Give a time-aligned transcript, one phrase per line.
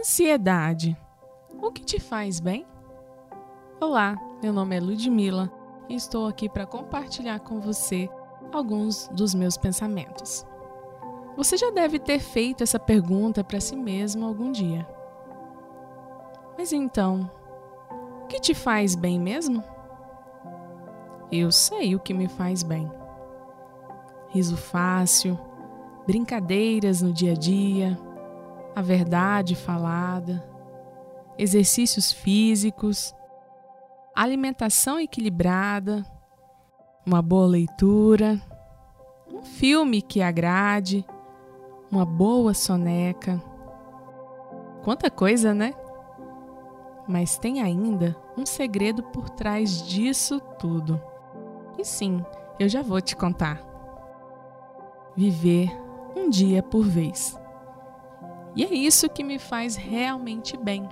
[0.00, 0.96] Ansiedade.
[1.60, 2.66] O que te faz bem?
[3.78, 5.52] Olá, meu nome é Ludmila
[5.90, 8.08] e estou aqui para compartilhar com você
[8.50, 10.46] alguns dos meus pensamentos.
[11.36, 14.88] Você já deve ter feito essa pergunta para si mesmo algum dia.
[16.56, 17.30] Mas então,
[18.22, 19.62] o que te faz bem mesmo?
[21.30, 22.90] Eu sei o que me faz bem.
[24.30, 25.38] Riso fácil,
[26.06, 28.09] brincadeiras no dia a dia
[28.74, 30.42] a verdade falada,
[31.38, 33.14] exercícios físicos,
[34.14, 36.04] alimentação equilibrada,
[37.06, 38.40] uma boa leitura,
[39.32, 41.04] um filme que agrade,
[41.90, 43.42] uma boa soneca.
[44.84, 45.74] Quanta coisa, né?
[47.08, 51.00] Mas tem ainda um segredo por trás disso tudo.
[51.78, 52.24] E sim,
[52.58, 53.60] eu já vou te contar.
[55.16, 55.70] Viver
[56.14, 57.39] um dia por vez.
[58.54, 60.88] E é isso que me faz realmente bem.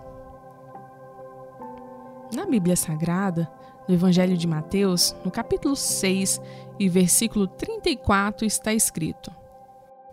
[2.34, 3.50] Na Bíblia Sagrada,
[3.88, 6.40] no Evangelho de Mateus, no capítulo 6
[6.78, 9.32] e versículo 34, está escrito: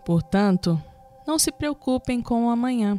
[0.04, 0.82] Portanto,
[1.26, 2.98] não se preocupem com o amanhã,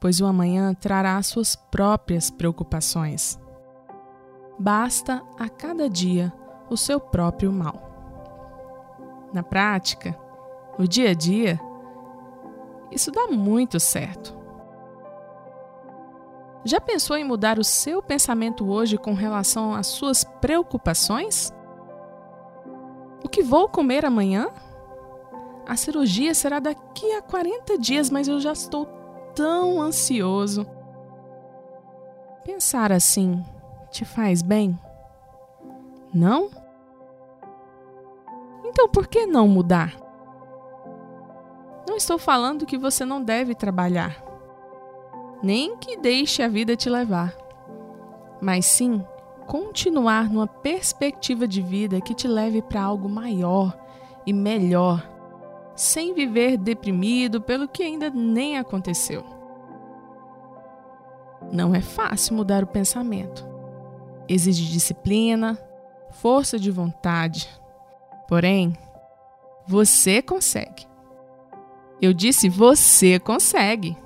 [0.00, 3.38] pois o amanhã trará suas próprias preocupações.
[4.58, 6.32] Basta a cada dia
[6.68, 7.88] o seu próprio mal.
[9.32, 10.18] Na prática,
[10.78, 11.60] no dia a dia,
[12.90, 14.38] isso dá muito certo.
[16.64, 21.52] Já pensou em mudar o seu pensamento hoje com relação às suas preocupações?
[23.24, 24.48] O que vou comer amanhã?
[25.66, 28.86] A cirurgia será daqui a 40 dias, mas eu já estou
[29.34, 30.66] tão ansioso.
[32.44, 33.42] Pensar assim
[33.90, 34.78] te faz bem?
[36.12, 36.50] Não?
[38.64, 40.09] Então por que não mudar?
[41.90, 44.24] Não estou falando que você não deve trabalhar,
[45.42, 47.36] nem que deixe a vida te levar,
[48.40, 49.04] mas sim
[49.44, 53.76] continuar numa perspectiva de vida que te leve para algo maior
[54.24, 55.04] e melhor,
[55.74, 59.24] sem viver deprimido pelo que ainda nem aconteceu.
[61.50, 63.44] Não é fácil mudar o pensamento.
[64.28, 65.58] Exige disciplina,
[66.12, 67.48] força de vontade.
[68.28, 68.78] Porém,
[69.66, 70.88] você consegue.
[72.00, 73.96] Eu disse: você consegue.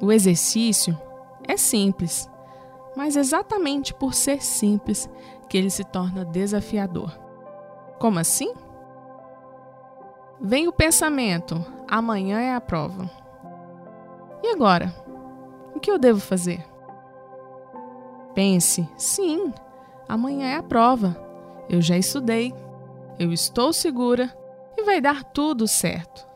[0.00, 0.96] O exercício
[1.46, 2.30] é simples,
[2.96, 5.10] mas exatamente por ser simples
[5.48, 7.18] que ele se torna desafiador.
[7.98, 8.52] Como assim?
[10.40, 13.10] Vem o pensamento: amanhã é a prova.
[14.42, 14.94] E agora?
[15.74, 16.64] O que eu devo fazer?
[18.34, 19.52] Pense: sim,
[20.08, 21.16] amanhã é a prova.
[21.68, 22.54] Eu já estudei,
[23.18, 24.32] eu estou segura
[24.76, 26.27] e vai dar tudo certo.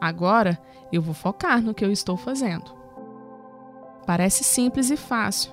[0.00, 0.58] Agora
[0.92, 2.76] eu vou focar no que eu estou fazendo.
[4.06, 5.52] Parece simples e fácil,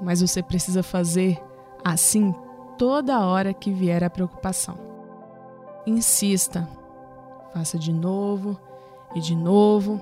[0.00, 1.42] mas você precisa fazer
[1.84, 2.34] assim
[2.78, 4.78] toda hora que vier a preocupação.
[5.86, 6.68] Insista,
[7.52, 8.58] faça de novo
[9.14, 10.00] e de novo.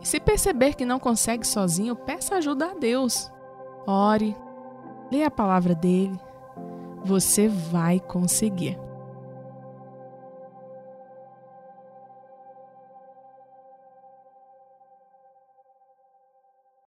[0.00, 3.30] E se perceber que não consegue sozinho, peça ajuda a Deus.
[3.86, 4.36] Ore,
[5.10, 6.18] leia a palavra dele.
[7.04, 8.78] Você vai conseguir.